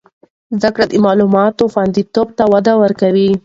[0.61, 3.29] زده کړه د معلوماتو خوندیتوب ته وده ورکوي.